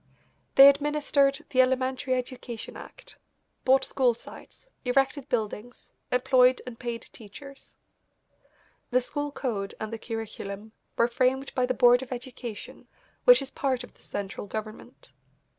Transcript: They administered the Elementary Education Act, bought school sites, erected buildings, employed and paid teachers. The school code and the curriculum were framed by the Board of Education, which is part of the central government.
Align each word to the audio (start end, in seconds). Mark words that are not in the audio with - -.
They 0.55 0.67
administered 0.67 1.45
the 1.51 1.61
Elementary 1.61 2.15
Education 2.15 2.75
Act, 2.75 3.19
bought 3.63 3.83
school 3.83 4.15
sites, 4.15 4.67
erected 4.83 5.29
buildings, 5.29 5.91
employed 6.11 6.59
and 6.65 6.79
paid 6.79 7.03
teachers. 7.11 7.75
The 8.89 9.01
school 9.01 9.31
code 9.31 9.75
and 9.79 9.93
the 9.93 9.99
curriculum 9.99 10.71
were 10.97 11.07
framed 11.07 11.53
by 11.53 11.67
the 11.67 11.75
Board 11.75 12.01
of 12.01 12.11
Education, 12.11 12.87
which 13.25 13.43
is 13.43 13.51
part 13.51 13.83
of 13.83 13.93
the 13.93 14.01
central 14.01 14.47
government. 14.47 15.11